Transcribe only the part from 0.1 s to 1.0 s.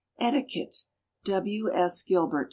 _)ETIQUETTE.